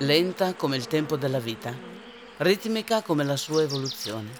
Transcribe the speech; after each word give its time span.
lenta 0.00 0.54
come 0.54 0.76
il 0.76 0.86
tempo 0.86 1.16
della 1.16 1.40
vita, 1.40 1.76
ritmica 2.38 3.02
come 3.02 3.22
la 3.22 3.36
sua 3.36 3.60
evoluzione. 3.60 4.30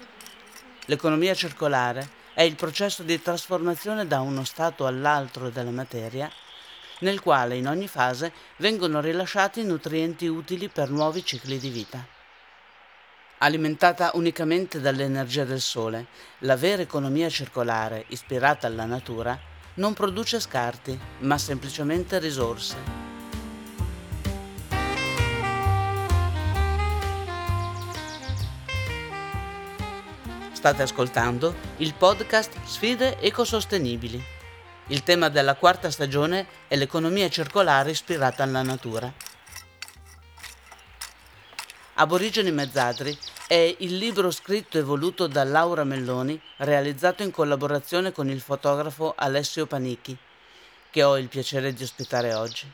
L'economia 0.85 1.35
circolare 1.35 2.09
è 2.33 2.41
il 2.41 2.55
processo 2.55 3.03
di 3.03 3.21
trasformazione 3.21 4.07
da 4.07 4.21
uno 4.21 4.43
stato 4.43 4.87
all'altro 4.87 5.51
della 5.51 5.69
materia, 5.69 6.31
nel 7.01 7.21
quale 7.21 7.57
in 7.57 7.67
ogni 7.67 7.87
fase 7.87 8.33
vengono 8.57 9.01
rilasciati 9.01 9.61
nutrienti 9.63 10.25
utili 10.25 10.67
per 10.67 10.89
nuovi 10.89 11.23
cicli 11.23 11.59
di 11.59 11.69
vita. 11.69 12.03
Alimentata 13.37 14.11
unicamente 14.15 14.79
dall'energia 14.79 15.43
del 15.43 15.61
sole, 15.61 16.07
la 16.39 16.55
vera 16.55 16.81
economia 16.81 17.29
circolare, 17.29 18.05
ispirata 18.07 18.65
alla 18.65 18.85
natura, 18.85 19.39
non 19.75 19.93
produce 19.93 20.39
scarti, 20.39 20.99
ma 21.19 21.37
semplicemente 21.37 22.17
risorse 22.17 23.00
State 30.61 30.83
ascoltando 30.83 31.55
il 31.77 31.95
podcast 31.95 32.55
Sfide 32.65 33.17
ecosostenibili. 33.17 34.23
Il 34.89 35.01
tema 35.01 35.27
della 35.27 35.55
quarta 35.55 35.89
stagione 35.89 36.45
è 36.67 36.75
l'economia 36.75 37.29
circolare 37.29 37.89
ispirata 37.89 38.43
alla 38.43 38.61
natura. 38.61 39.11
Aborigeni 41.95 42.51
Mezzadri 42.51 43.17
è 43.47 43.75
il 43.79 43.97
libro 43.97 44.29
scritto 44.29 44.77
e 44.77 44.83
voluto 44.83 45.25
da 45.25 45.43
Laura 45.43 45.83
Melloni, 45.83 46.39
realizzato 46.57 47.23
in 47.23 47.31
collaborazione 47.31 48.11
con 48.11 48.29
il 48.29 48.39
fotografo 48.39 49.15
Alessio 49.17 49.65
Panicchi, 49.65 50.15
che 50.91 51.01
ho 51.01 51.17
il 51.17 51.27
piacere 51.27 51.73
di 51.73 51.81
ospitare 51.81 52.35
oggi. 52.35 52.71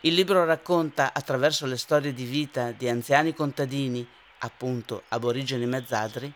Il 0.00 0.14
libro 0.14 0.44
racconta, 0.44 1.12
attraverso 1.14 1.64
le 1.64 1.76
storie 1.76 2.12
di 2.12 2.24
vita 2.24 2.72
di 2.72 2.88
anziani 2.88 3.34
contadini, 3.34 4.04
appunto 4.38 5.04
aborigeni 5.10 5.64
mezzadri, 5.64 6.34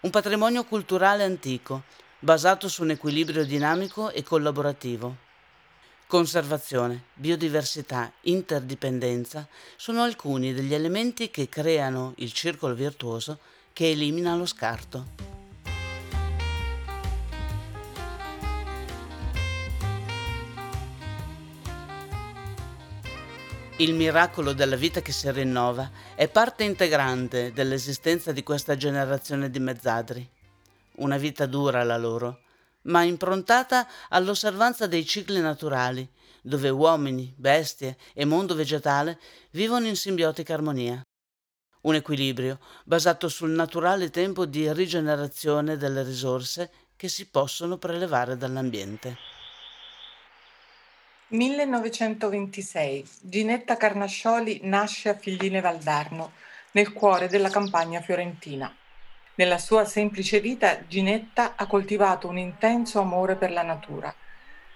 un 0.00 0.10
patrimonio 0.10 0.64
culturale 0.64 1.24
antico, 1.24 1.84
basato 2.18 2.68
su 2.68 2.82
un 2.82 2.90
equilibrio 2.90 3.44
dinamico 3.44 4.10
e 4.10 4.22
collaborativo. 4.22 5.16
Conservazione, 6.06 7.06
biodiversità, 7.14 8.12
interdipendenza 8.22 9.48
sono 9.76 10.02
alcuni 10.02 10.52
degli 10.52 10.74
elementi 10.74 11.30
che 11.30 11.48
creano 11.48 12.12
il 12.18 12.32
circolo 12.32 12.74
virtuoso 12.74 13.38
che 13.72 13.90
elimina 13.90 14.36
lo 14.36 14.46
scarto. 14.46 15.35
Il 23.78 23.92
miracolo 23.92 24.54
della 24.54 24.74
vita 24.74 25.02
che 25.02 25.12
si 25.12 25.30
rinnova 25.30 25.90
è 26.14 26.28
parte 26.28 26.64
integrante 26.64 27.52
dell'esistenza 27.52 28.32
di 28.32 28.42
questa 28.42 28.74
generazione 28.74 29.50
di 29.50 29.58
mezzadri. 29.58 30.26
Una 30.96 31.18
vita 31.18 31.44
dura 31.44 31.82
la 31.82 31.98
loro, 31.98 32.40
ma 32.84 33.02
improntata 33.02 33.86
all'osservanza 34.08 34.86
dei 34.86 35.04
cicli 35.04 35.40
naturali, 35.40 36.08
dove 36.40 36.70
uomini, 36.70 37.34
bestie 37.36 37.98
e 38.14 38.24
mondo 38.24 38.54
vegetale 38.54 39.20
vivono 39.50 39.86
in 39.88 39.96
simbiotica 39.96 40.54
armonia. 40.54 41.02
Un 41.82 41.96
equilibrio 41.96 42.58
basato 42.82 43.28
sul 43.28 43.50
naturale 43.50 44.08
tempo 44.08 44.46
di 44.46 44.72
rigenerazione 44.72 45.76
delle 45.76 46.02
risorse 46.02 46.70
che 46.96 47.08
si 47.08 47.28
possono 47.28 47.76
prelevare 47.76 48.38
dall'ambiente. 48.38 49.35
1926. 51.28 53.04
Ginetta 53.22 53.76
Carnascioli 53.76 54.60
nasce 54.62 55.08
a 55.08 55.18
Figline 55.18 55.60
Valdarno, 55.60 56.30
nel 56.70 56.92
cuore 56.92 57.26
della 57.26 57.50
campagna 57.50 58.00
fiorentina. 58.00 58.72
Nella 59.34 59.58
sua 59.58 59.84
semplice 59.84 60.38
vita 60.38 60.86
Ginetta 60.86 61.54
ha 61.56 61.66
coltivato 61.66 62.28
un 62.28 62.38
intenso 62.38 63.00
amore 63.00 63.34
per 63.34 63.50
la 63.50 63.62
natura. 63.62 64.14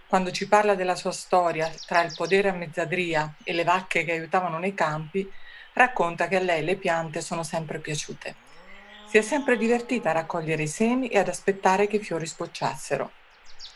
Quando 0.08 0.32
ci 0.32 0.48
parla 0.48 0.74
della 0.74 0.96
sua 0.96 1.12
storia 1.12 1.72
tra 1.86 2.02
il 2.02 2.14
podere 2.16 2.48
a 2.48 2.54
mezzadria 2.54 3.32
e 3.44 3.52
le 3.52 3.62
vacche 3.62 4.02
che 4.02 4.10
aiutavano 4.10 4.58
nei 4.58 4.74
campi, 4.74 5.30
racconta 5.74 6.26
che 6.26 6.34
a 6.34 6.40
lei 6.40 6.64
le 6.64 6.74
piante 6.74 7.20
sono 7.20 7.44
sempre 7.44 7.78
piaciute. 7.78 8.34
Si 9.06 9.18
è 9.18 9.22
sempre 9.22 9.56
divertita 9.56 10.10
a 10.10 10.14
raccogliere 10.14 10.64
i 10.64 10.68
semi 10.68 11.06
e 11.06 11.18
ad 11.18 11.28
aspettare 11.28 11.86
che 11.86 11.96
i 11.96 12.02
fiori 12.02 12.26
sbocciassero. 12.26 13.19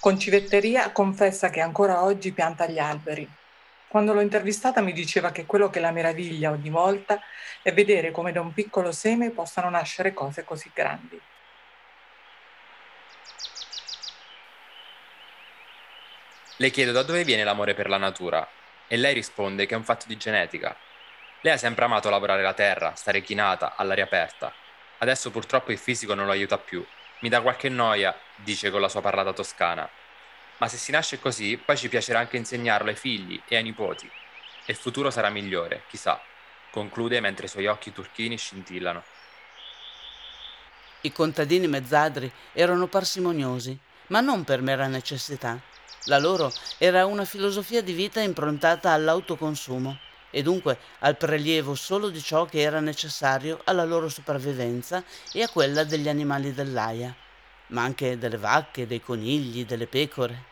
Con 0.04 0.19
civetteria 0.19 0.92
confessa 0.92 1.48
che 1.48 1.62
ancora 1.62 2.03
oggi 2.03 2.32
pianta 2.32 2.66
gli 2.66 2.78
alberi. 2.78 3.26
Quando 3.88 4.12
l'ho 4.12 4.20
intervistata 4.20 4.82
mi 4.82 4.92
diceva 4.92 5.32
che 5.32 5.47
quello 5.47 5.70
che 5.70 5.81
la 5.81 5.92
meraviglia 5.92 6.50
ogni 6.50 6.69
volta 6.69 7.19
è 7.62 7.72
vedere 7.72 8.10
come 8.10 8.31
da 8.31 8.42
un 8.42 8.53
piccolo 8.53 8.92
seme 8.92 9.31
possano 9.31 9.70
nascere 9.70 10.12
cose 10.12 10.44
così 10.44 10.70
grandi. 10.75 11.19
Le 16.59 16.69
chiedo 16.69 16.92
da 16.92 17.03
dove 17.03 17.25
viene 17.25 17.42
l'amore 17.42 17.72
per 17.72 17.88
la 17.88 17.97
natura 17.97 18.47
e 18.86 18.98
lei 18.98 19.15
risponde 19.15 19.65
che 19.65 19.72
è 19.72 19.78
un 19.78 19.84
fatto 19.84 20.04
di 20.06 20.19
genetica. 20.19 20.76
Lei 21.41 21.54
ha 21.54 21.56
sempre 21.56 21.86
amato 21.86 22.10
lavorare 22.10 22.42
la 22.42 22.53
terra, 22.53 22.94
stare 22.94 23.22
chinata, 23.22 23.75
all'aria 23.75 24.04
aperta. 24.04 24.53
Adesso 24.98 25.31
purtroppo 25.31 25.72
il 25.72 25.78
fisico 25.78 26.12
non 26.12 26.26
lo 26.26 26.32
aiuta 26.32 26.59
più 26.59 26.84
mi 27.24 27.30
dà 27.30 27.40
qualche 27.40 27.70
noia, 27.70 28.14
dice 28.36 28.70
con 28.70 28.82
la 28.82 28.88
sua 28.90 29.00
parlata 29.00 29.32
toscana. 29.32 29.88
Ma 30.58 30.68
se 30.68 30.76
si 30.76 30.92
nasce 30.92 31.18
così, 31.18 31.56
poi 31.56 31.74
ci 31.74 31.88
piacerà 31.88 32.18
anche 32.18 32.36
insegnarlo 32.36 32.90
ai 32.90 32.96
figli 32.96 33.40
e 33.48 33.56
ai 33.56 33.62
nipoti. 33.62 34.06
E 34.06 34.72
il 34.72 34.76
futuro 34.76 35.10
sarà 35.10 35.30
migliore, 35.30 35.84
chissà, 35.88 36.20
conclude 36.70 37.20
mentre 37.20 37.46
i 37.46 37.48
suoi 37.48 37.64
occhi 37.66 37.94
turchini 37.94 38.36
scintillano. 38.36 39.02
I 41.00 41.12
contadini 41.12 41.66
mezzadri 41.66 42.30
erano 42.52 42.88
parsimoniosi, 42.88 43.78
ma 44.08 44.20
non 44.20 44.44
per 44.44 44.60
mera 44.60 44.86
necessità. 44.86 45.58
La 46.04 46.18
loro 46.18 46.52
era 46.76 47.06
una 47.06 47.24
filosofia 47.24 47.80
di 47.82 47.94
vita 47.94 48.20
improntata 48.20 48.91
all'autoconsumo 48.91 49.98
e 50.34 50.43
dunque 50.43 50.78
al 50.99 51.17
prelievo 51.17 51.77
solo 51.77 52.09
di 52.09 52.21
ciò 52.21 52.45
che 52.45 52.59
era 52.61 52.81
necessario 52.81 53.61
alla 53.67 53.84
loro 53.84 54.09
sopravvivenza 54.09 55.05
e 55.33 55.43
a 55.43 55.49
quella 55.49 55.84
degli 55.84 56.09
animali 56.09 56.53
dell'aia, 56.53 57.15
ma 57.69 57.83
anche 57.83 58.19
delle 58.19 58.37
vacche, 58.37 58.89
dei 58.89 59.00
conigli, 59.00 59.65
delle 59.65 59.87
pecore. 59.87 60.43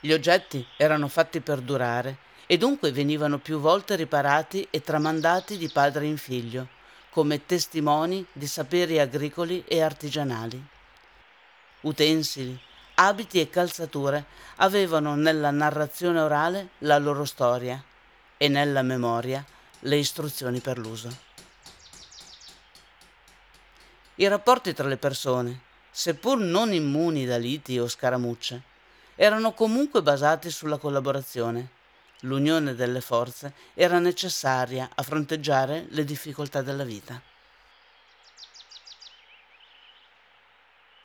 Gli 0.00 0.10
oggetti 0.10 0.66
erano 0.76 1.06
fatti 1.06 1.40
per 1.40 1.60
durare 1.60 2.18
e 2.48 2.58
dunque 2.58 2.90
venivano 2.90 3.38
più 3.38 3.60
volte 3.60 3.94
riparati 3.94 4.66
e 4.70 4.80
tramandati 4.80 5.56
di 5.56 5.70
padre 5.72 6.06
in 6.06 6.16
figlio, 6.16 6.66
come 7.10 7.46
testimoni 7.46 8.26
di 8.32 8.48
saperi 8.48 8.98
agricoli 8.98 9.62
e 9.68 9.82
artigianali. 9.82 10.60
Utensili, 11.82 12.60
abiti 12.96 13.38
e 13.38 13.48
calzature 13.48 14.24
avevano 14.56 15.14
nella 15.14 15.52
narrazione 15.52 16.18
orale 16.18 16.70
la 16.78 16.98
loro 16.98 17.24
storia 17.24 17.80
e 18.42 18.48
nella 18.48 18.80
memoria 18.80 19.44
le 19.80 19.96
istruzioni 19.96 20.60
per 20.60 20.78
l'uso. 20.78 21.14
I 24.14 24.26
rapporti 24.28 24.72
tra 24.72 24.88
le 24.88 24.96
persone, 24.96 25.60
seppur 25.90 26.38
non 26.38 26.72
immuni 26.72 27.26
da 27.26 27.36
liti 27.36 27.78
o 27.78 27.86
scaramucce, 27.86 28.62
erano 29.14 29.52
comunque 29.52 30.00
basati 30.00 30.50
sulla 30.50 30.78
collaborazione. 30.78 31.68
L'unione 32.20 32.74
delle 32.74 33.02
forze 33.02 33.52
era 33.74 33.98
necessaria 33.98 34.88
a 34.94 35.02
fronteggiare 35.02 35.84
le 35.90 36.04
difficoltà 36.04 36.62
della 36.62 36.84
vita. 36.84 37.20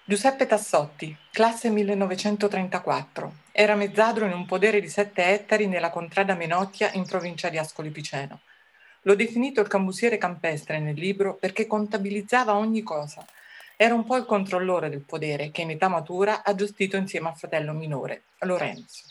Giuseppe 0.08 0.46
Tassotti, 0.46 1.18
classe 1.31 1.72
1934. 1.72 3.38
Era 3.52 3.74
mezzadro 3.74 4.25
in 4.25 4.34
un 4.34 4.46
podere 4.46 4.80
di 4.80 4.88
sette 4.88 5.25
ettari 5.30 5.66
nella 5.66 5.90
contrada 5.90 6.36
Menocchia 6.36 6.92
in 6.94 7.07
provincia 7.07 7.50
di 7.50 7.57
Ascoli 7.57 7.90
Piceno. 7.90 8.42
L'ho 9.02 9.16
definito 9.16 9.62
il 9.62 9.68
cambusiere 9.68 10.19
campestre 10.19 10.78
nel 10.78 10.94
libro 10.94 11.34
perché 11.34 11.66
contabilizzava 11.66 12.56
ogni 12.56 12.84
cosa. 12.84 13.25
Era 13.75 13.96
un 13.96 14.06
po' 14.06 14.18
il 14.18 14.25
controllore 14.25 14.90
del 14.90 15.02
podere 15.02 15.50
che 15.50 15.63
in 15.63 15.72
età 15.72 15.88
matura 15.88 16.44
ha 16.44 16.54
gestito 16.54 16.98
insieme 16.98 17.30
al 17.30 17.38
fratello 17.38 17.74
minore, 17.74 18.25
Lorenzo. 18.42 19.06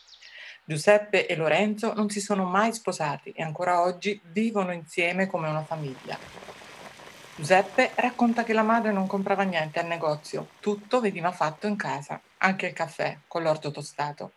Giuseppe 0.64 1.26
e 1.26 1.34
Lorenzo 1.34 1.92
non 1.92 2.08
si 2.08 2.20
sono 2.20 2.44
mai 2.44 2.72
sposati 2.72 3.32
e 3.32 3.42
ancora 3.42 3.80
oggi 3.80 4.20
vivono 4.30 4.72
insieme 4.72 5.26
come 5.26 5.48
una 5.48 5.64
famiglia. 5.64 6.63
Giuseppe 7.36 7.90
racconta 7.96 8.44
che 8.44 8.52
la 8.52 8.62
madre 8.62 8.92
non 8.92 9.08
comprava 9.08 9.42
niente 9.42 9.80
al 9.80 9.86
negozio, 9.86 10.50
tutto 10.60 11.00
veniva 11.00 11.32
fatto 11.32 11.66
in 11.66 11.74
casa, 11.74 12.20
anche 12.38 12.68
il 12.68 12.72
caffè 12.72 13.18
con 13.26 13.42
l'orto 13.42 13.72
tostato. 13.72 14.34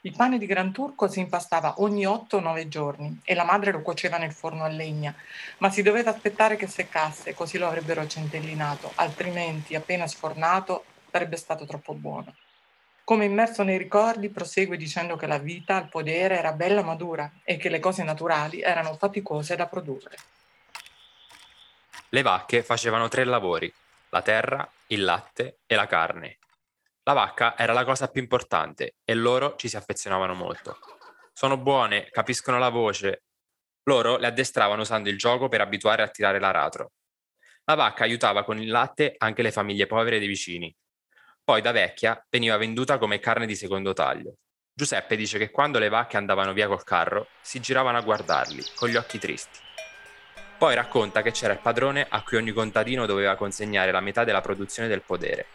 Il 0.00 0.16
pane 0.16 0.38
di 0.38 0.46
Gran 0.46 0.72
Turco 0.72 1.06
si 1.06 1.20
impastava 1.20 1.74
ogni 1.82 2.06
8-9 2.06 2.66
giorni 2.68 3.20
e 3.24 3.34
la 3.34 3.44
madre 3.44 3.72
lo 3.72 3.82
cuoceva 3.82 4.16
nel 4.16 4.32
forno 4.32 4.64
a 4.64 4.68
legna, 4.68 5.14
ma 5.58 5.70
si 5.70 5.82
doveva 5.82 6.12
aspettare 6.12 6.56
che 6.56 6.66
seccasse, 6.66 7.34
così 7.34 7.58
lo 7.58 7.66
avrebbero 7.66 8.06
centellinato, 8.06 8.90
altrimenti 8.94 9.74
appena 9.74 10.06
sfornato 10.06 10.84
sarebbe 11.10 11.36
stato 11.36 11.66
troppo 11.66 11.92
buono. 11.92 12.34
Come 13.04 13.26
immerso 13.26 13.64
nei 13.64 13.76
ricordi, 13.76 14.30
prosegue 14.30 14.78
dicendo 14.78 15.16
che 15.16 15.26
la 15.26 15.38
vita 15.38 15.76
al 15.76 15.90
podere 15.90 16.38
era 16.38 16.52
bella 16.52 16.82
ma 16.82 16.94
dura 16.94 17.30
e 17.44 17.58
che 17.58 17.68
le 17.68 17.80
cose 17.80 18.02
naturali 18.02 18.62
erano 18.62 18.94
faticose 18.94 19.56
da 19.56 19.66
produrre. 19.66 20.16
Le 22.12 22.22
vacche 22.22 22.64
facevano 22.64 23.06
tre 23.06 23.22
lavori, 23.22 23.72
la 24.08 24.20
terra, 24.20 24.68
il 24.88 25.04
latte 25.04 25.60
e 25.64 25.76
la 25.76 25.86
carne. 25.86 26.38
La 27.04 27.12
vacca 27.12 27.56
era 27.56 27.72
la 27.72 27.84
cosa 27.84 28.08
più 28.08 28.20
importante 28.20 28.96
e 29.04 29.14
loro 29.14 29.54
ci 29.54 29.68
si 29.68 29.76
affezionavano 29.76 30.34
molto. 30.34 30.76
Sono 31.32 31.56
buone, 31.56 32.08
capiscono 32.10 32.58
la 32.58 32.68
voce. 32.68 33.22
Loro 33.84 34.16
le 34.16 34.26
addestravano 34.26 34.82
usando 34.82 35.08
il 35.08 35.18
gioco 35.18 35.48
per 35.48 35.60
abituare 35.60 36.02
a 36.02 36.08
tirare 36.08 36.40
l'aratro. 36.40 36.90
La 37.66 37.76
vacca 37.76 38.02
aiutava 38.02 38.42
con 38.42 38.60
il 38.60 38.70
latte 38.70 39.14
anche 39.16 39.42
le 39.42 39.52
famiglie 39.52 39.86
povere 39.86 40.18
dei 40.18 40.26
vicini. 40.26 40.74
Poi 41.44 41.60
da 41.60 41.70
vecchia 41.70 42.20
veniva 42.28 42.56
venduta 42.56 42.98
come 42.98 43.20
carne 43.20 43.46
di 43.46 43.54
secondo 43.54 43.92
taglio. 43.92 44.34
Giuseppe 44.74 45.14
dice 45.14 45.38
che 45.38 45.52
quando 45.52 45.78
le 45.78 45.88
vacche 45.88 46.16
andavano 46.16 46.52
via 46.52 46.66
col 46.66 46.82
carro 46.82 47.28
si 47.40 47.60
giravano 47.60 47.98
a 47.98 48.02
guardarli, 48.02 48.64
con 48.74 48.88
gli 48.88 48.96
occhi 48.96 49.20
tristi. 49.20 49.68
Poi 50.60 50.74
racconta 50.74 51.22
che 51.22 51.30
c'era 51.30 51.54
il 51.54 51.58
padrone 51.58 52.06
a 52.06 52.22
cui 52.22 52.36
ogni 52.36 52.52
contadino 52.52 53.06
doveva 53.06 53.34
consegnare 53.34 53.92
la 53.92 54.00
metà 54.00 54.24
della 54.24 54.42
produzione 54.42 54.88
del 54.88 55.00
podere. 55.00 55.46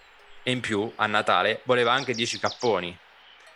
E 0.42 0.50
in 0.50 0.62
più, 0.62 0.92
a 0.96 1.06
Natale, 1.06 1.62
voleva 1.66 1.94
anche 1.94 2.16
10 2.16 2.40
capponi. 2.40 2.98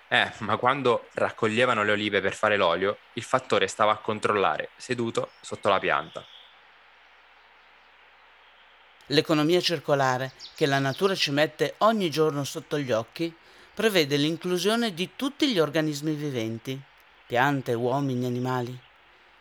Eh, 0.09 0.31
ma 0.41 0.57
quando 0.57 1.07
raccoglievano 1.13 1.81
le 1.81 1.93
olive 1.93 2.21
per 2.21 2.35
fare 2.35 2.55
l'olio, 2.55 2.99
il 3.13 3.23
fattore 3.23 3.65
stava 3.65 3.93
a 3.93 3.97
controllare, 3.97 4.69
seduto 4.75 5.31
sotto 5.41 5.69
la 5.69 5.79
pianta. 5.79 6.23
L'economia 9.07 9.59
circolare, 9.59 10.33
che 10.53 10.67
la 10.67 10.77
natura 10.77 11.15
ci 11.15 11.31
mette 11.31 11.73
ogni 11.79 12.11
giorno 12.11 12.43
sotto 12.43 12.77
gli 12.77 12.91
occhi, 12.91 13.35
prevede 13.73 14.17
l'inclusione 14.17 14.93
di 14.93 15.15
tutti 15.15 15.51
gli 15.51 15.57
organismi 15.57 16.13
viventi, 16.13 16.79
piante, 17.25 17.73
uomini, 17.73 18.27
animali. 18.27 18.79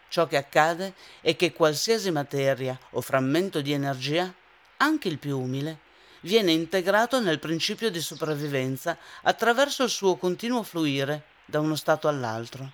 Ciò 0.08 0.26
che 0.26 0.37
accade 0.37 0.94
è 1.20 1.37
che 1.37 1.52
qualsiasi 1.52 2.10
materia 2.10 2.78
o 2.90 3.00
frammento 3.00 3.60
di 3.60 3.72
energia, 3.72 4.32
anche 4.78 5.08
il 5.08 5.19
più 5.19 5.38
umile, 5.38 5.81
viene 6.22 6.52
integrato 6.52 7.20
nel 7.20 7.38
principio 7.38 7.90
di 7.90 8.00
sopravvivenza 8.00 8.96
attraverso 9.22 9.84
il 9.84 9.90
suo 9.90 10.16
continuo 10.16 10.62
fluire 10.62 11.25
da 11.44 11.60
uno 11.60 11.76
stato 11.76 12.08
all'altro. 12.08 12.72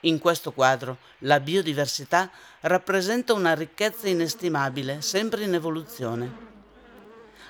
In 0.00 0.18
questo 0.18 0.52
quadro 0.52 0.98
la 1.20 1.40
biodiversità 1.40 2.30
rappresenta 2.60 3.32
una 3.32 3.54
ricchezza 3.54 4.08
inestimabile, 4.08 5.02
sempre 5.02 5.44
in 5.44 5.54
evoluzione. 5.54 6.44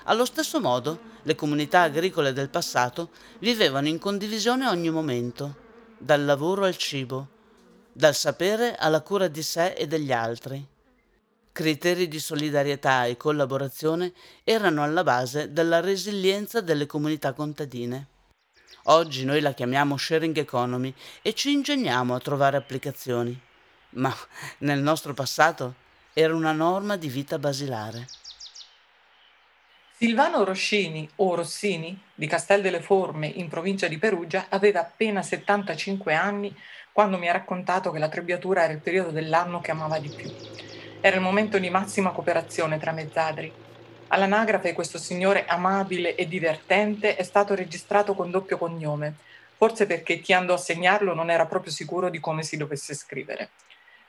Allo 0.05 0.25
stesso 0.25 0.59
modo, 0.59 1.15
le 1.23 1.35
comunità 1.35 1.81
agricole 1.81 2.33
del 2.33 2.49
passato 2.49 3.09
vivevano 3.39 3.87
in 3.87 3.99
condivisione 3.99 4.67
ogni 4.67 4.89
momento, 4.89 5.55
dal 5.97 6.23
lavoro 6.23 6.63
al 6.63 6.77
cibo, 6.77 7.35
dal 7.97 8.13
sapere 8.13 8.75
alla 8.75 9.01
cura 9.01 9.27
di 9.27 9.41
sé 9.41 9.73
e 9.73 9.87
degli 9.87 10.11
altri. 10.11 10.63
Criteri 11.51 12.07
di 12.07 12.19
solidarietà 12.19 13.05
e 13.05 13.17
collaborazione 13.17 14.13
erano 14.43 14.83
alla 14.83 15.01
base 15.01 15.51
della 15.51 15.79
resilienza 15.79 16.61
delle 16.61 16.85
comunità 16.85 17.33
contadine. 17.33 18.05
Oggi 18.83 19.25
noi 19.25 19.41
la 19.41 19.55
chiamiamo 19.55 19.97
sharing 19.97 20.37
economy 20.37 20.93
e 21.23 21.33
ci 21.33 21.49
ingegniamo 21.49 22.13
a 22.13 22.19
trovare 22.19 22.57
applicazioni, 22.57 23.35
ma 23.93 24.15
nel 24.59 24.79
nostro 24.79 25.15
passato 25.15 25.73
era 26.13 26.35
una 26.35 26.51
norma 26.51 26.97
di 26.97 27.07
vita 27.07 27.39
basilare. 27.39 28.05
Silvano 29.99 30.43
Roscini, 30.43 31.09
o 31.15 31.33
Rossini, 31.33 31.99
di 32.13 32.27
Castel 32.27 32.61
delle 32.61 32.83
Forme, 32.83 33.25
in 33.25 33.47
provincia 33.47 33.87
di 33.87 33.97
Perugia, 33.97 34.45
aveva 34.49 34.81
appena 34.81 35.23
75 35.23 36.13
anni 36.13 36.55
quando 36.97 37.19
mi 37.19 37.29
ha 37.29 37.33
raccontato 37.33 37.91
che 37.91 37.99
la 37.99 38.09
trebbiatura 38.09 38.63
era 38.63 38.73
il 38.73 38.79
periodo 38.79 39.11
dell'anno 39.11 39.61
che 39.61 39.69
amava 39.69 39.99
di 39.99 40.09
più. 40.09 40.33
Era 40.99 41.17
il 41.17 41.21
momento 41.21 41.59
di 41.59 41.69
massima 41.69 42.09
cooperazione 42.09 42.79
tra 42.79 42.91
mezzadri, 42.91 43.53
All'anagrafe 44.07 44.73
questo 44.73 44.97
signore 44.97 45.45
amabile 45.45 46.15
e 46.15 46.27
divertente 46.27 47.15
è 47.15 47.21
stato 47.21 47.53
registrato 47.53 48.15
con 48.15 48.31
doppio 48.31 48.57
cognome, 48.57 49.13
forse 49.57 49.85
perché 49.85 50.21
chi 50.21 50.33
andò 50.33 50.55
a 50.55 50.57
segnarlo 50.57 51.13
non 51.13 51.29
era 51.29 51.45
proprio 51.45 51.71
sicuro 51.71 52.09
di 52.09 52.19
come 52.19 52.41
si 52.41 52.57
dovesse 52.57 52.95
scrivere. 52.95 53.49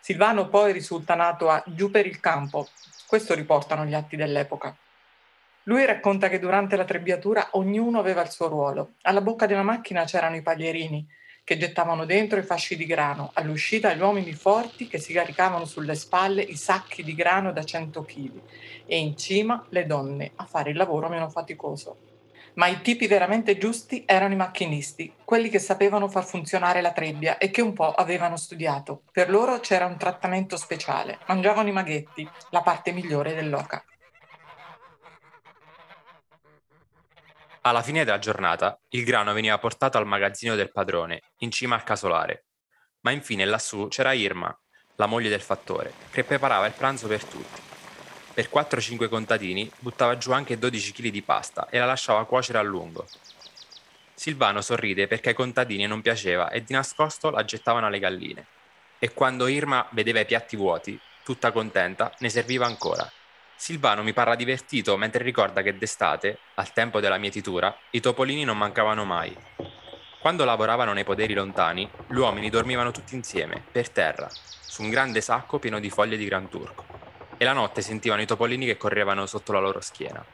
Silvano 0.01 0.49
poi 0.49 0.73
risulta 0.73 1.15
nato 1.15 1.51
a 1.51 1.63
Giù 1.67 1.91
per 1.91 2.07
il 2.07 2.21
campo, 2.21 2.69
questo 3.07 3.35
riportano 3.35 3.85
gli 3.85 3.93
atti 3.93 4.17
dell'epoca. 4.17 4.75
Lui 5.65 5.85
racconta 5.85 6.31
che 6.31 6.39
durante 6.39 6.75
la 6.75 6.85
trebbiatura 6.85 7.49
ognuno 7.53 7.99
aveva 7.99 8.23
il 8.23 8.31
suo 8.31 8.49
ruolo. 8.49 8.93
Alla 9.03 9.21
bocca 9.21 9.45
della 9.45 9.63
macchina 9.63 10.05
c'erano 10.05 10.37
i 10.37 10.43
paglierini, 10.43 11.07
che 11.49 11.57
gettavano 11.57 12.05
dentro 12.05 12.39
i 12.39 12.43
fasci 12.43 12.77
di 12.77 12.85
grano, 12.85 13.31
all'uscita 13.33 13.95
gli 13.95 14.01
uomini 14.03 14.35
forti 14.35 14.87
che 14.87 14.99
si 14.99 15.15
caricavano 15.15 15.65
sulle 15.65 15.95
spalle 15.95 16.43
i 16.43 16.57
sacchi 16.57 17.03
di 17.03 17.15
grano 17.15 17.53
da 17.53 17.65
100 17.65 18.03
kg 18.03 18.33
e 18.85 18.99
in 18.99 19.17
cima 19.17 19.65
le 19.71 19.87
donne 19.87 20.33
a 20.35 20.45
fare 20.45 20.69
il 20.69 20.77
lavoro 20.77 21.09
meno 21.09 21.31
faticoso. 21.31 21.97
Ma 22.57 22.67
i 22.67 22.83
tipi 22.83 23.07
veramente 23.07 23.57
giusti 23.57 24.03
erano 24.05 24.35
i 24.35 24.37
macchinisti, 24.37 25.11
quelli 25.25 25.49
che 25.49 25.59
sapevano 25.59 26.07
far 26.09 26.27
funzionare 26.27 26.83
la 26.83 26.93
trebbia 26.93 27.39
e 27.39 27.51
che 27.51 27.63
un 27.63 27.73
po' 27.73 27.95
avevano 27.95 28.37
studiato. 28.37 29.05
Per 29.11 29.31
loro 29.31 29.59
c'era 29.61 29.87
un 29.87 29.97
trattamento 29.97 30.59
speciale, 30.59 31.19
mangiavano 31.29 31.71
i 31.71 31.73
maghetti, 31.73 32.29
la 32.51 32.61
parte 32.61 32.93
migliore 32.93 33.35
dell'oca. 33.35 33.83
Alla 37.69 37.83
fine 37.83 38.03
della 38.03 38.19
giornata 38.19 38.81
il 38.93 39.05
grano 39.05 39.35
veniva 39.35 39.59
portato 39.59 39.99
al 39.99 40.07
magazzino 40.07 40.55
del 40.55 40.73
padrone, 40.73 41.21
in 41.41 41.51
cima 41.51 41.75
al 41.75 41.85
casolare. 41.85 42.47
Ma 43.01 43.11
infine 43.11 43.45
lassù 43.45 43.89
c'era 43.89 44.15
Irma, 44.15 44.59
la 44.95 45.05
moglie 45.05 45.29
del 45.29 45.43
fattore, 45.43 45.93
che 46.11 46.25
preparava 46.25 46.65
il 46.65 46.73
pranzo 46.73 47.09
per 47.09 47.23
tutti. 47.23 47.61
Per 48.33 48.49
4-5 48.51 49.11
contadini 49.11 49.71
buttava 49.81 50.17
giù 50.17 50.33
anche 50.33 50.57
12 50.57 50.93
kg 50.93 51.09
di 51.09 51.21
pasta 51.21 51.69
e 51.69 51.79
la 51.79 51.85
lasciava 51.85 52.25
cuocere 52.25 52.57
a 52.57 52.63
lungo. 52.63 53.07
Silvano 54.15 54.63
sorride 54.63 55.07
perché 55.07 55.29
ai 55.29 55.35
contadini 55.35 55.87
non 55.87 56.01
piaceva 56.01 56.49
e 56.49 56.65
di 56.65 56.73
nascosto 56.73 57.29
la 57.29 57.45
gettavano 57.45 57.85
alle 57.85 57.99
galline. 57.99 58.47
E 58.99 59.13
quando 59.13 59.47
Irma 59.47 59.87
vedeva 59.91 60.21
i 60.21 60.25
piatti 60.25 60.57
vuoti, 60.57 60.99
tutta 61.23 61.53
contenta, 61.53 62.15
ne 62.21 62.31
serviva 62.31 62.65
ancora 62.65 63.07
Silvano 63.59 64.05
mi 64.05 64.13
parla 64.13 64.37
divertito 64.37 64.97
mentre 64.97 65.25
ricorda 65.25 65.63
che 65.63 65.77
d'estate, 65.77 66.39
al 66.55 66.73
tempo 66.73 67.01
della 67.01 67.19
mietitura, 67.19 67.77
i 67.91 67.99
topolini 67.99 68.45
non 68.45 68.57
mancavano 68.57 69.05
mai. 69.05 69.37
Quando 70.21 70.45
lavoravano 70.45 70.93
nei 70.93 71.03
poderi 71.03 71.35
lontani, 71.35 71.91
gli 72.07 72.17
uomini 72.17 72.51
dormivano 72.51 72.93
tutti 72.93 73.17
insieme, 73.17 73.65
per 73.73 73.91
terra, 73.91 74.31
su 74.31 74.83
un 74.83 74.91
grande 74.91 75.21
sacco 75.21 75.59
pieno 75.59 75.81
di 75.81 75.91
foglie 75.91 76.17
di 76.17 76.25
gran 76.25 76.49
turco, 76.49 76.85
e 77.37 77.45
la 77.45 77.53
notte 77.53 77.83
sentivano 77.83 78.23
i 78.23 78.27
topolini 78.27 78.65
che 78.65 78.77
correvano 78.77 79.27
sotto 79.27 79.51
la 79.51 79.59
loro 79.59 79.81
schiena. 79.81 80.25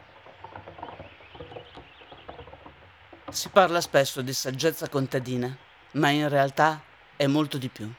Si 3.30 3.48
parla 3.48 3.80
spesso 3.80 4.20
di 4.20 4.34
saggezza 4.34 4.90
contadina, 4.90 5.56
ma 5.92 6.10
in 6.10 6.28
realtà 6.28 6.82
è 7.16 7.26
molto 7.26 7.56
di 7.56 7.70
più. 7.70 7.90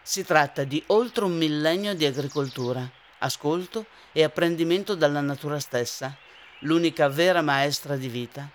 Si 0.00 0.24
tratta 0.24 0.62
di 0.62 0.80
oltre 0.86 1.24
un 1.24 1.36
millennio 1.36 1.96
di 1.96 2.06
agricoltura 2.06 2.88
ascolto 3.18 3.86
e 4.12 4.22
apprendimento 4.22 4.94
dalla 4.94 5.20
natura 5.20 5.58
stessa, 5.58 6.16
l'unica 6.60 7.08
vera 7.08 7.42
maestra 7.42 7.96
di 7.96 8.08
vita. 8.08 8.48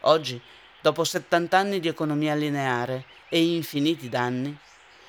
Oggi, 0.00 0.40
dopo 0.80 1.04
70 1.04 1.56
anni 1.56 1.80
di 1.80 1.88
economia 1.88 2.34
lineare 2.34 3.04
e 3.28 3.42
infiniti 3.42 4.08
danni, 4.08 4.56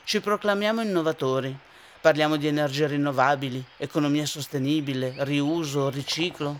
ci 0.03 0.19
proclamiamo 0.21 0.81
innovatori, 0.81 1.57
parliamo 2.01 2.35
di 2.35 2.47
energie 2.47 2.87
rinnovabili, 2.87 3.63
economia 3.77 4.25
sostenibile, 4.25 5.15
riuso, 5.19 5.89
riciclo, 5.89 6.59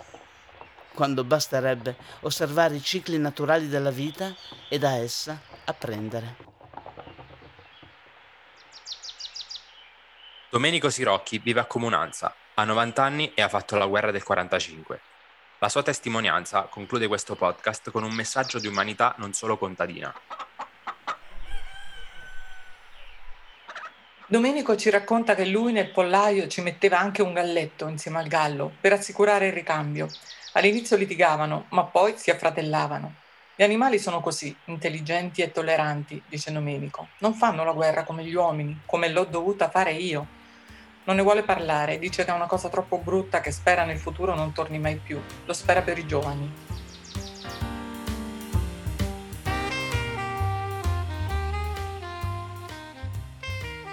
quando 0.94 1.24
basterebbe 1.24 1.96
osservare 2.22 2.76
i 2.76 2.82
cicli 2.82 3.18
naturali 3.18 3.68
della 3.68 3.92
vita 3.92 4.34
e 4.70 4.78
da 4.78 4.96
essa 4.96 5.40
apprendere. 5.66 6.52
Domenico 10.54 10.92
Sirocchi 10.92 11.40
vive 11.40 11.62
a 11.62 11.66
Comunanza, 11.66 12.32
ha 12.54 12.64
90 12.64 13.04
anni 13.04 13.32
e 13.34 13.42
ha 13.42 13.50
fatto 13.50 13.76
la 13.76 13.88
guerra 13.88 14.12
del 14.12 14.22
45. 14.22 15.00
La 15.58 15.68
sua 15.68 15.82
testimonianza 15.82 16.68
conclude 16.70 17.08
questo 17.08 17.34
podcast 17.34 17.90
con 17.90 18.04
un 18.04 18.14
messaggio 18.14 18.60
di 18.60 18.68
umanità 18.68 19.16
non 19.18 19.34
solo 19.34 19.58
contadina. 19.58 20.14
Domenico 24.28 24.76
ci 24.76 24.92
racconta 24.92 25.34
che 25.34 25.46
lui 25.46 25.72
nel 25.72 25.90
pollaio 25.90 26.46
ci 26.46 26.62
metteva 26.62 27.00
anche 27.00 27.24
un 27.24 27.34
galletto 27.34 27.88
insieme 27.88 28.20
al 28.20 28.28
gallo 28.28 28.72
per 28.80 28.94
assicurare 28.94 29.48
il 29.48 29.54
ricambio. 29.54 30.08
All'inizio 30.52 30.98
litigavano, 30.98 31.66
ma 31.70 31.86
poi 31.86 32.14
si 32.16 32.30
affratellavano. 32.30 33.16
Gli 33.56 33.64
animali 33.64 33.98
sono 33.98 34.22
così, 34.22 34.56
intelligenti 34.66 35.42
e 35.42 35.52
tolleranti, 35.52 36.22
dice 36.28 36.52
Domenico. 36.52 37.08
Non 37.22 37.34
fanno 37.34 37.64
la 37.64 37.74
guerra 37.74 38.04
come 38.04 38.24
gli 38.24 38.36
uomini, 38.36 38.82
come 38.86 39.10
l'ho 39.10 39.24
dovuta 39.24 39.72
fare 39.72 39.94
io. 39.94 40.42
Non 41.06 41.18
ne 41.18 41.22
vuole 41.22 41.44
parlare, 41.44 42.00
dice 42.00 42.24
che 42.24 42.32
è 42.32 42.34
una 42.34 42.48
cosa 42.48 42.70
troppo 42.70 42.98
brutta 42.98 43.42
che 43.42 43.52
spera 43.52 43.84
nel 43.84 44.00
futuro 44.00 44.36
non 44.36 44.54
torni 44.54 44.80
mai 44.80 44.96
più, 44.96 45.22
lo 45.46 45.54
spera 45.54 45.82
per 45.82 45.98
i 45.98 46.08
giovani. 46.08 46.52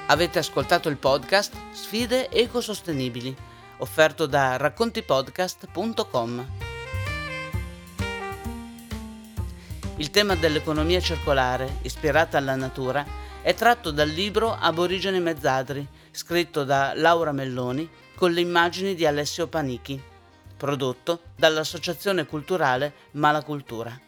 Avete 0.07 0.39
ascoltato 0.39 0.89
il 0.89 0.97
podcast 0.97 1.55
Sfide 1.73 2.31
ecosostenibili, 2.31 3.35
offerto 3.79 4.27
da 4.27 4.57
raccontipodcast.com. 4.57 6.49
Il 9.97 10.11
tema 10.11 10.37
dell'economia 10.37 11.01
circolare, 11.01 11.79
ispirata 11.83 12.39
alla 12.39 12.55
natura, 12.55 13.05
è 13.43 13.53
tratto 13.55 13.91
dal 13.91 14.09
libro 14.09 14.55
Aborigeni 14.55 15.21
Mezzadri, 15.21 15.87
scritto 16.11 16.65
da 16.65 16.93
Laura 16.95 17.33
Melloni 17.33 17.89
con 18.15 18.33
le 18.33 18.41
immagini 18.41 18.95
di 18.95 19.07
Alessio 19.07 19.47
Panichi, 19.47 20.01
prodotto 20.57 21.23
dall'Associazione 21.37 22.27
Culturale 22.27 22.93
Malacultura. 23.13 23.99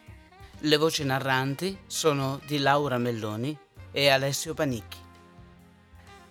Le 0.59 0.77
voci 0.77 1.03
narranti 1.03 1.79
sono 1.87 2.39
di 2.45 2.59
Laura 2.59 2.97
Melloni 2.97 3.57
e 3.91 4.09
Alessio 4.09 4.53
Panicchi. 4.53 4.97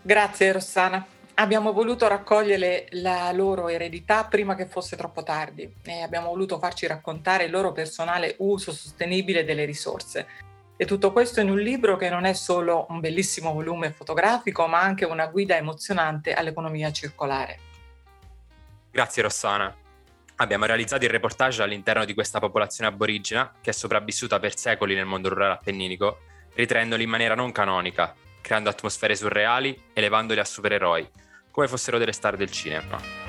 Grazie 0.01 0.53
Rossana. 0.53 1.05
Abbiamo 1.35 1.73
voluto 1.73 2.07
raccogliere 2.07 2.89
la 2.93 3.33
loro 3.33 3.69
eredità 3.69 4.25
prima 4.25 4.55
che 4.55 4.67
fosse 4.67 4.97
troppo 4.97 5.23
tardi 5.23 5.75
e 5.83 6.03
abbiamo 6.03 6.29
voluto 6.29 6.59
farci 6.59 6.87
raccontare 6.87 7.45
il 7.45 7.51
loro 7.51 7.73
personale 7.73 8.35
uso 8.39 8.73
sostenibile 8.73 9.45
delle 9.45 9.65
risorse. 9.65 10.27
E 10.83 10.85
tutto 10.85 11.13
questo 11.13 11.41
in 11.41 11.49
un 11.49 11.61
libro 11.61 11.97
che 11.97 12.11
non 12.11 12.25
è 12.25 12.33
solo 12.33 12.87
un 12.89 12.99
bellissimo 12.99 13.53
volume 13.53 13.93
fotografico, 13.93 14.67
ma 14.67 14.81
anche 14.81 15.05
una 15.05 15.29
guida 15.29 15.57
emozionante 15.57 16.33
all'economia 16.35 16.91
circolare. 16.91 17.61
Grazie 18.91 19.23
Rossana. 19.23 19.73
Abbiamo 20.35 20.65
realizzato 20.65 21.05
il 21.05 21.11
reportage 21.11 21.63
all'interno 21.63 22.05
di 22.05 22.15
questa 22.15 22.41
popolazione 22.41 22.91
aborigena 22.91 23.53
che 23.61 23.71
è 23.71 23.73
sopravvissuta 23.73 24.41
per 24.41 24.59
secoli 24.59 24.97
nel 24.97 25.07
mondo 25.07 25.29
rurale 25.29 25.53
appenninico, 25.53 26.19
ritraendoli 26.55 27.05
in 27.05 27.11
maniera 27.11 27.37
non 27.37 27.53
canonica, 27.53 28.13
creando 28.41 28.69
atmosfere 28.69 29.15
surreali, 29.15 29.81
elevandoli 29.93 30.41
a 30.41 30.45
supereroi, 30.45 31.09
come 31.53 31.69
fossero 31.69 31.97
delle 31.97 32.11
star 32.11 32.37
del 32.37 32.51
cinema. 32.51 33.22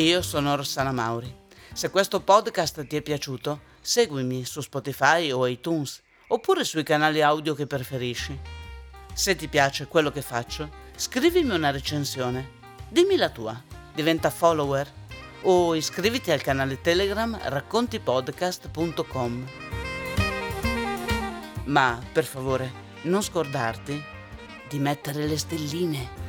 Io 0.00 0.22
sono 0.22 0.56
Rossana 0.56 0.92
Mauri. 0.92 1.30
Se 1.74 1.90
questo 1.90 2.22
podcast 2.22 2.86
ti 2.86 2.96
è 2.96 3.02
piaciuto, 3.02 3.60
seguimi 3.82 4.46
su 4.46 4.62
Spotify 4.62 5.30
o 5.30 5.46
iTunes, 5.46 6.00
oppure 6.28 6.64
sui 6.64 6.82
canali 6.82 7.20
audio 7.20 7.52
che 7.52 7.66
preferisci. 7.66 8.40
Se 9.12 9.36
ti 9.36 9.46
piace 9.46 9.88
quello 9.88 10.10
che 10.10 10.22
faccio, 10.22 10.70
scrivimi 10.96 11.54
una 11.54 11.70
recensione. 11.70 12.48
Dimmi 12.88 13.16
la 13.16 13.28
tua. 13.28 13.62
Diventa 13.94 14.30
follower 14.30 14.90
o 15.42 15.74
iscriviti 15.74 16.30
al 16.30 16.40
canale 16.40 16.80
Telegram 16.80 17.38
raccontipodcast.com. 17.38 19.48
Ma 21.64 22.02
per 22.10 22.24
favore, 22.24 22.72
non 23.02 23.22
scordarti 23.22 24.02
di 24.66 24.78
mettere 24.78 25.26
le 25.26 25.36
stelline. 25.36 26.19